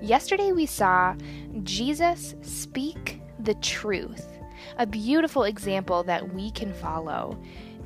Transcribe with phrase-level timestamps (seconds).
[0.00, 1.14] Yesterday we saw
[1.62, 4.38] Jesus speak the truth,
[4.78, 7.38] a beautiful example that we can follow.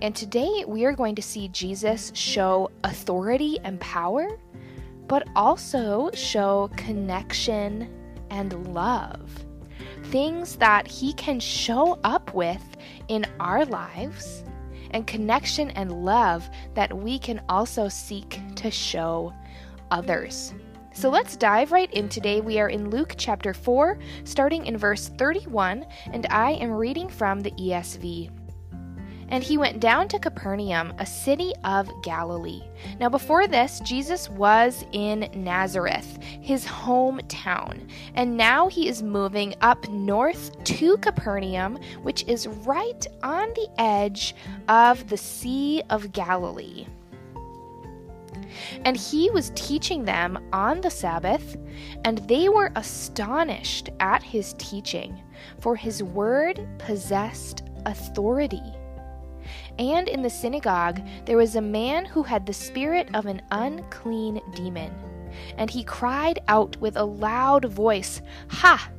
[0.02, 4.38] And today we are going to see Jesus show authority and power,
[5.06, 7.88] but also show connection
[8.30, 9.30] and love.
[10.04, 12.62] Things that he can show up with
[13.08, 14.44] in our lives,
[14.90, 19.32] and connection and love that we can also seek to show
[19.90, 20.54] others.
[20.96, 22.40] So let's dive right in today.
[22.40, 27.40] We are in Luke chapter 4, starting in verse 31, and I am reading from
[27.40, 28.30] the ESV.
[29.28, 32.62] And he went down to Capernaum, a city of Galilee.
[33.00, 37.90] Now, before this, Jesus was in Nazareth, his hometown.
[38.14, 44.36] And now he is moving up north to Capernaum, which is right on the edge
[44.68, 46.86] of the Sea of Galilee.
[48.84, 51.56] And he was teaching them on the Sabbath,
[52.04, 55.22] and they were astonished at his teaching,
[55.60, 58.62] for his word possessed authority.
[59.78, 64.40] And in the synagogue there was a man who had the spirit of an unclean
[64.54, 64.94] demon.
[65.58, 68.90] And he cried out with a loud voice, Ha!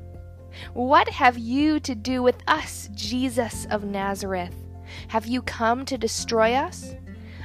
[0.74, 4.56] What have you to do with us, Jesus of Nazareth?
[5.10, 6.96] Have you come to destroy us?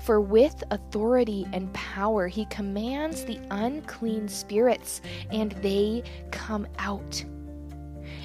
[0.00, 7.24] For with authority and power he commands the unclean spirits, and they come out.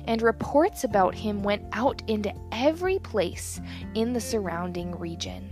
[0.07, 3.59] And reports about him went out into every place
[3.93, 5.51] in the surrounding region.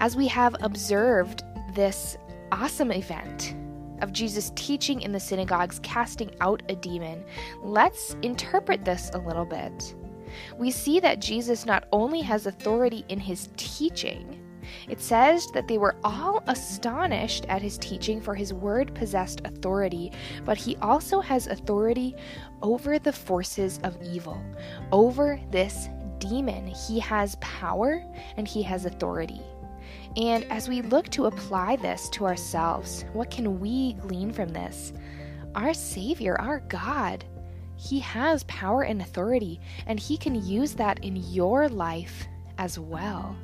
[0.00, 1.42] As we have observed
[1.74, 2.16] this
[2.52, 3.54] awesome event,
[4.02, 7.24] of Jesus teaching in the synagogues, casting out a demon,
[7.62, 9.94] let's interpret this a little bit.
[10.58, 14.42] We see that Jesus not only has authority in his teaching,
[14.88, 20.12] it says that they were all astonished at his teaching, for his word possessed authority,
[20.44, 22.14] but he also has authority
[22.62, 24.42] over the forces of evil,
[24.92, 25.88] over this
[26.18, 26.66] demon.
[26.66, 28.04] He has power
[28.36, 29.40] and he has authority.
[30.16, 34.92] And as we look to apply this to ourselves, what can we glean from this?
[35.54, 37.24] Our Savior, our God,
[37.76, 42.26] He has power and authority, and He can use that in your life
[42.58, 43.36] as well.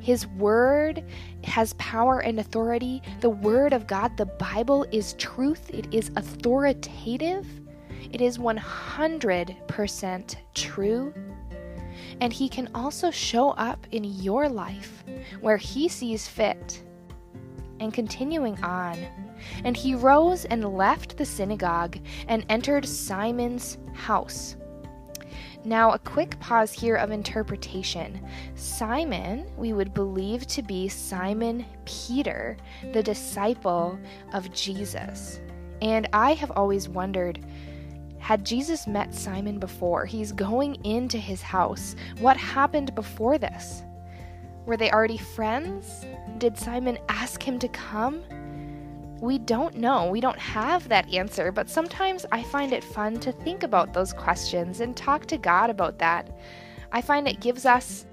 [0.00, 1.04] His word
[1.44, 3.02] has power and authority.
[3.20, 7.46] The word of God, the Bible, is truth, it is authoritative,
[8.12, 11.14] it is 100% true.
[12.20, 15.04] And He can also show up in your life
[15.40, 16.82] where He sees fit.
[17.80, 18.98] And continuing on,
[19.64, 24.56] and he rose and left the synagogue and entered Simon's house.
[25.68, 28.26] Now, a quick pause here of interpretation.
[28.54, 32.56] Simon, we would believe to be Simon Peter,
[32.94, 33.98] the disciple
[34.32, 35.40] of Jesus.
[35.82, 37.44] And I have always wondered
[38.18, 40.06] had Jesus met Simon before?
[40.06, 41.94] He's going into his house.
[42.18, 43.82] What happened before this?
[44.64, 46.06] Were they already friends?
[46.38, 48.22] Did Simon ask him to come?
[49.20, 50.08] We don't know.
[50.10, 54.12] We don't have that answer, but sometimes I find it fun to think about those
[54.12, 56.38] questions and talk to God about that.
[56.92, 58.06] I find it gives us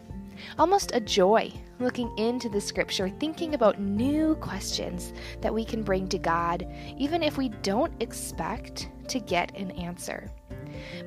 [0.58, 6.08] almost a joy looking into the scripture, thinking about new questions that we can bring
[6.08, 6.68] to God,
[6.98, 10.32] even if we don't expect to get an answer.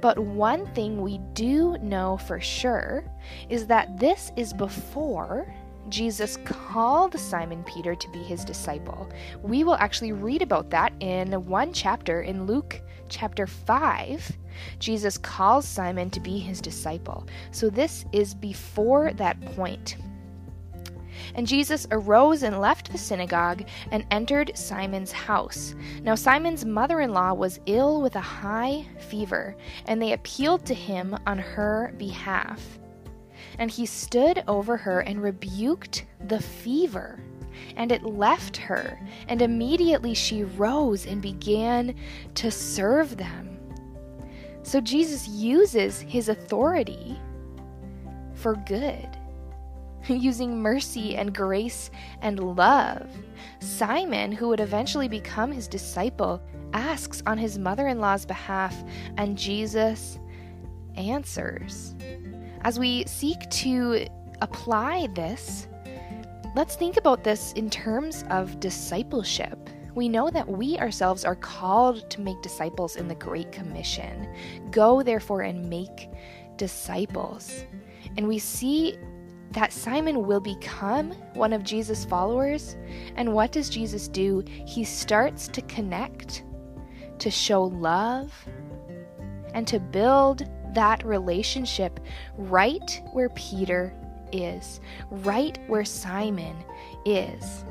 [0.01, 3.05] But one thing we do know for sure
[3.49, 5.53] is that this is before
[5.89, 9.09] Jesus called Simon Peter to be his disciple.
[9.43, 14.37] We will actually read about that in one chapter in Luke chapter 5.
[14.79, 17.27] Jesus calls Simon to be his disciple.
[17.51, 19.97] So this is before that point.
[21.35, 25.75] And Jesus arose and left the synagogue and entered Simon's house.
[26.03, 29.57] Now, Simon's mother in law was ill with a high fever,
[29.87, 32.79] and they appealed to him on her behalf.
[33.59, 37.21] And he stood over her and rebuked the fever
[37.77, 41.95] and it left her, and immediately she rose and began
[42.35, 43.59] to serve them.
[44.63, 47.19] So Jesus uses his authority
[48.35, 49.09] for good,
[50.09, 51.91] using mercy and grace
[52.23, 53.09] and love.
[53.61, 56.43] Simon, who would eventually become his disciple,
[56.73, 58.77] asks on his mother in law's behalf,
[59.17, 60.19] and Jesus
[60.97, 61.95] answers.
[62.63, 64.07] As we seek to
[64.41, 65.69] apply this,
[66.57, 69.71] let's think about this in terms of discipleship.
[69.95, 74.29] We know that we ourselves are called to make disciples in the Great Commission.
[74.71, 76.09] Go, therefore, and make
[76.57, 77.65] disciples.
[78.17, 78.97] And we see
[79.53, 82.77] that Simon will become one of Jesus' followers.
[83.17, 84.45] And what does Jesus do?
[84.47, 86.45] He starts to connect,
[87.19, 88.33] to show love,
[89.55, 92.01] and to build that relationship
[92.37, 93.93] right where Peter
[94.33, 94.81] is,
[95.11, 96.57] right where Simon
[97.05, 97.65] is.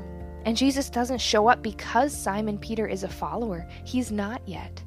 [0.44, 3.68] And Jesus doesn't show up because Simon Peter is a follower.
[3.84, 4.82] He's not yet.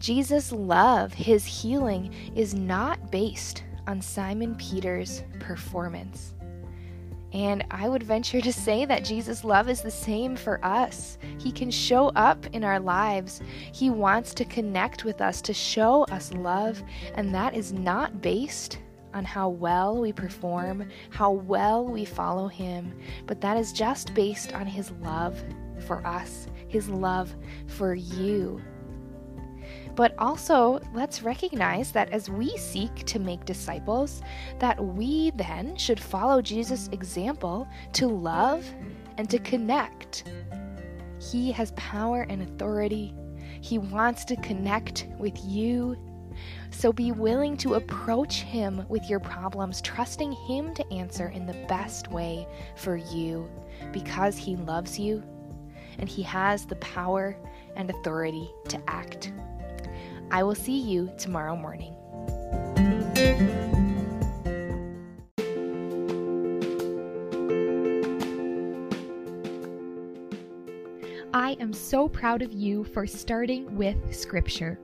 [0.00, 6.34] Jesus' love, his healing, is not based on Simon Peter's performance.
[7.32, 11.18] And I would venture to say that Jesus' love is the same for us.
[11.38, 13.40] He can show up in our lives.
[13.72, 16.82] He wants to connect with us, to show us love,
[17.14, 18.78] and that is not based
[19.14, 24.54] on how well we perform, how well we follow Him, but that is just based
[24.54, 25.42] on His love
[25.86, 27.34] for us, His love
[27.66, 28.60] for you.
[29.94, 34.22] But also, let's recognize that as we seek to make disciples,
[34.58, 38.64] that we then should follow Jesus' example to love
[39.18, 40.24] and to connect.
[41.20, 43.14] He has power and authority.
[43.60, 45.96] He wants to connect with you.
[46.70, 51.66] So be willing to approach Him with your problems, trusting Him to answer in the
[51.68, 53.48] best way for you
[53.92, 55.22] because He loves you
[55.98, 57.36] and He has the power
[57.76, 59.32] and authority to act.
[60.32, 61.94] I will see you tomorrow morning.
[71.52, 74.78] I am so proud of you for starting with Scripture.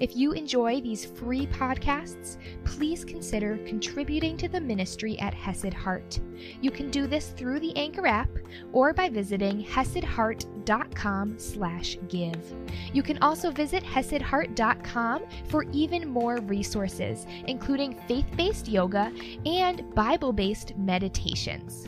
[0.00, 6.20] If you enjoy these free podcasts, please consider contributing to the ministry at Hesed Heart.
[6.62, 8.30] You can do this through the Anchor app
[8.72, 12.54] or by visiting hesedheart.com slash give.
[12.94, 19.12] You can also visit hesedheart.com for even more resources, including faith-based yoga
[19.44, 21.86] and Bible-based meditations.